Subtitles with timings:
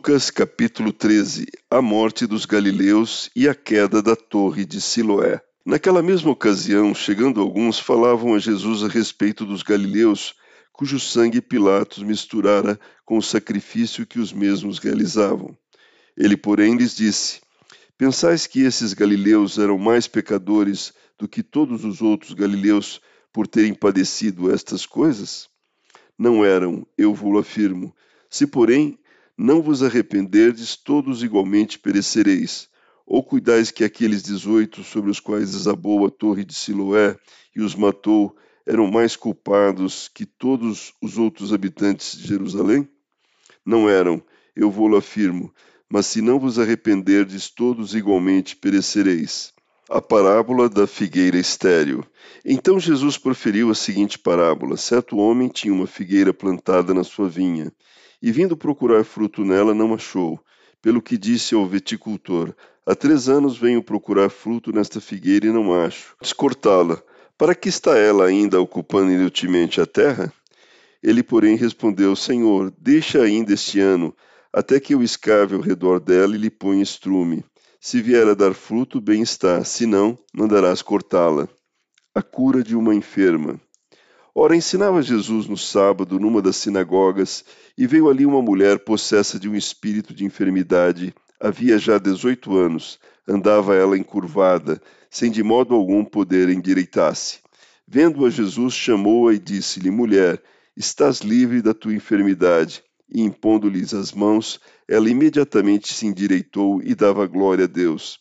[0.00, 5.42] Lucas capítulo 13 A morte dos galileus e a queda da torre de Siloé.
[5.62, 10.34] Naquela mesma ocasião, chegando alguns, falavam a Jesus a respeito dos galileus,
[10.72, 15.54] cujo sangue Pilatos misturara com o sacrifício que os mesmos realizavam.
[16.16, 17.42] Ele, porém, lhes disse:
[17.98, 23.74] Pensais que esses galileus eram mais pecadores do que todos os outros galileus por terem
[23.74, 25.46] padecido estas coisas?
[26.18, 27.94] Não eram, eu vou afirmo.
[28.30, 28.98] Se, porém,
[29.42, 32.68] não vos arrependerdes, todos igualmente perecereis.
[33.06, 37.16] Ou cuidais que aqueles dezoito sobre os quais desabou a torre de Siloé
[37.56, 42.86] e os matou eram mais culpados que todos os outros habitantes de Jerusalém?
[43.64, 44.22] Não eram,
[44.54, 45.50] eu vou-lo afirmo,
[45.88, 49.54] mas se não vos arrependerdes, todos igualmente perecereis.
[49.92, 52.04] A parábola da figueira estéril.
[52.44, 57.72] Então Jesus proferiu a seguinte parábola: Certo homem tinha uma figueira plantada na sua vinha
[58.22, 60.38] e vindo procurar fruto nela, não achou.
[60.80, 62.54] Pelo que disse ao viticultor:
[62.86, 66.14] Há três anos venho procurar fruto nesta figueira e não acho.
[66.22, 67.02] Descortá-la.
[67.36, 70.32] Para que está ela ainda ocupando inutilmente a terra?
[71.02, 74.14] Ele, porém, respondeu: Senhor, deixa ainda este ano,
[74.52, 77.44] até que eu escave ao redor dela e lhe ponha estrume.
[77.82, 81.48] Se vier a dar fruto, bem está, se não, mandarás cortá-la.
[82.14, 83.58] A cura de uma enferma.
[84.34, 87.42] Ora, ensinava Jesus no sábado numa das sinagogas,
[87.78, 91.14] e veio ali uma mulher possessa de um espírito de enfermidade.
[91.40, 97.38] Havia já dezoito anos, andava ela encurvada, sem de modo algum poder endireitar-se.
[97.88, 100.42] Vendo-a, Jesus chamou-a e disse-lhe: Mulher,
[100.76, 102.84] estás livre da tua enfermidade.
[103.12, 108.20] E impondo-lhes as mãos, ela imediatamente se endireitou e dava glória a Deus.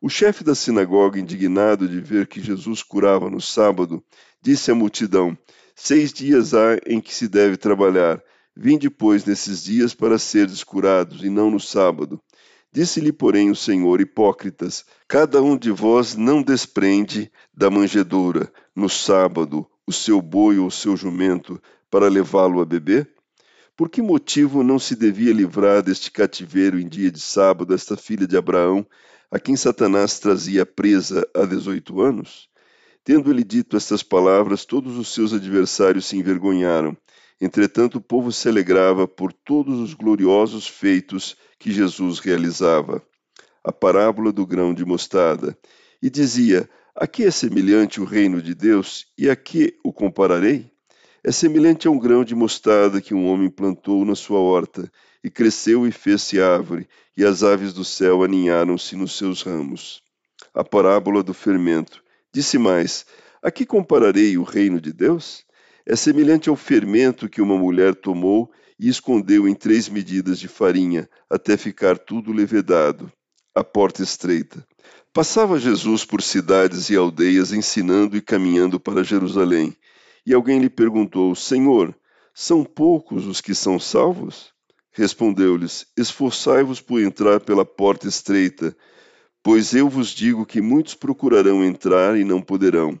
[0.00, 4.02] O chefe da sinagoga, indignado de ver que Jesus curava no sábado,
[4.40, 5.36] disse à multidão:
[5.74, 8.22] Seis dias há em que se deve trabalhar.
[8.56, 12.20] Vinde, pois, nesses dias para seres curados, e não no sábado.
[12.72, 19.66] Disse-lhe, porém, o Senhor: Hipócritas, cada um de vós não desprende da manjedoura, no sábado,
[19.86, 23.10] o seu boi ou o seu jumento, para levá-lo a beber?
[23.80, 28.26] Por que motivo não se devia livrar deste cativeiro em dia de sábado esta filha
[28.26, 28.86] de Abraão,
[29.30, 32.50] a quem Satanás trazia presa há dezoito anos?
[33.02, 36.94] Tendo ele dito estas palavras, todos os seus adversários se envergonharam.
[37.40, 43.02] Entretanto, o povo se alegrava por todos os gloriosos feitos que Jesus realizava.
[43.64, 45.56] A parábola do grão de mostarda.
[46.02, 50.70] E dizia: A que é semelhante o reino de Deus e a que o compararei?
[51.22, 54.90] É semelhante a um grão de mostarda que um homem plantou na sua horta,
[55.22, 60.02] e cresceu e fez-se árvore, e as aves do céu aninharam-se nos seus ramos.
[60.54, 62.02] A parábola do fermento.
[62.32, 63.04] Disse mais:
[63.42, 65.44] A que compararei o reino de Deus?
[65.84, 71.08] É semelhante ao fermento que uma mulher tomou e escondeu em três medidas de farinha,
[71.28, 73.12] até ficar tudo levedado.
[73.54, 74.66] A porta estreita.
[75.12, 79.76] Passava Jesus por cidades e aldeias ensinando e caminhando para Jerusalém.
[80.26, 81.94] E alguém lhe perguntou: Senhor,
[82.34, 84.52] são poucos os que são salvos?
[84.92, 88.76] Respondeu-lhes: Esforçai-vos por entrar pela porta estreita,
[89.42, 93.00] Pois eu vos digo que muitos procurarão entrar e não poderão.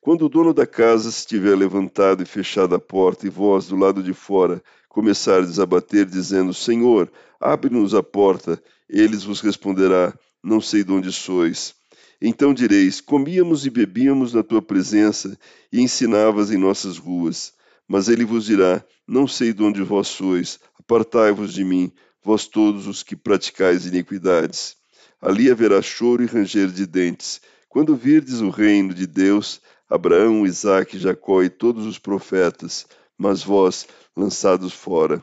[0.00, 4.02] Quando o dono da casa estiver levantado e fechada a porta, e vós, do lado
[4.02, 10.82] de fora, começardes a bater, dizendo: Senhor, abre-nos a porta, eles vos responderá: Não sei
[10.82, 11.74] de onde sois.
[12.20, 15.38] Então direis: Comíamos e bebíamos na tua presença
[15.72, 17.52] e ensinavas em nossas ruas.
[17.86, 22.86] Mas ele vos dirá: Não sei de onde vós sois, apartai-vos de mim, vós todos
[22.86, 24.76] os que praticais iniquidades.
[25.20, 27.40] Ali haverá choro e ranger de dentes.
[27.68, 32.86] Quando virdes o reino de Deus, Abraão, Isaque, Jacó e todos os profetas,
[33.16, 33.86] mas vós,
[34.16, 35.22] lançados fora.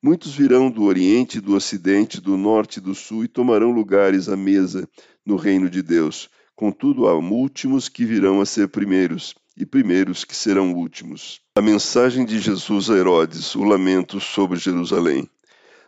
[0.00, 4.36] Muitos virão do Oriente, do Ocidente, do Norte e do Sul e tomarão lugares à
[4.36, 4.88] mesa
[5.26, 6.30] no reino de Deus.
[6.54, 11.40] Contudo, há últimos que virão a ser primeiros, e primeiros que serão últimos.
[11.56, 15.28] A mensagem de Jesus a Herodes, o lamento sobre Jerusalém.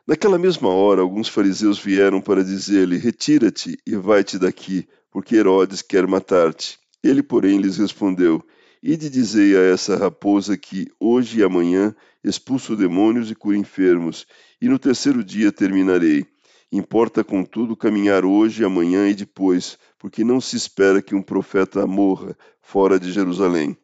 [0.04, 6.04] Naquela mesma hora, alguns fariseus vieram para dizer-lhe: Retira-te e vai-te daqui, porque Herodes quer
[6.08, 6.80] matar-te.
[7.00, 8.44] Ele, porém, lhes respondeu:
[8.82, 11.94] Ide dizei a essa raposa que, hoje e amanhã,
[12.24, 14.26] expulso demônios e curo enfermos,
[14.58, 16.26] e no terceiro dia terminarei.
[16.72, 22.34] Importa, contudo, caminhar hoje, amanhã e depois, porque não se espera que um profeta morra
[22.62, 23.76] fora de Jerusalém.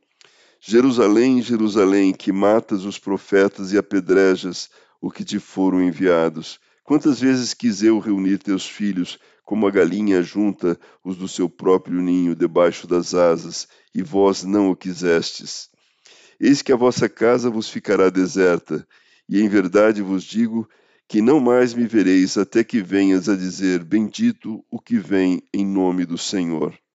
[0.59, 6.59] Jerusalém, Jerusalém, que matas os profetas e apedrejas o que te foram enviados.
[6.87, 12.01] Quantas vezes quis eu reunir teus filhos, como a galinha junta os do seu próprio
[12.01, 15.69] ninho debaixo das asas, e vós não o quisestes.
[16.39, 18.87] Eis que a vossa casa vos ficará deserta,
[19.29, 20.69] e em verdade vos digo
[21.09, 25.67] que não mais me vereis até que venhas a dizer: Bendito o que vem em
[25.67, 26.79] nome do Senhor.